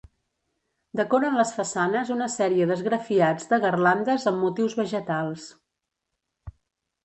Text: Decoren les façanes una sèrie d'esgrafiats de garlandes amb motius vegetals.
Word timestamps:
Decoren 1.01 1.37
les 1.39 1.51
façanes 1.57 2.09
una 2.15 2.31
sèrie 2.37 2.67
d'esgrafiats 2.73 3.47
de 3.53 3.61
garlandes 3.69 4.27
amb 4.35 4.45
motius 4.49 4.81
vegetals. 4.83 5.49